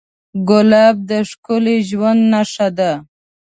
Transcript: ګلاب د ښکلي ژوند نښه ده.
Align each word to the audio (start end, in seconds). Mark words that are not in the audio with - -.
ګلاب 0.49 0.95
د 1.09 1.11
ښکلي 1.29 1.77
ژوند 1.89 2.21
نښه 2.31 2.67
ده. 2.77 2.91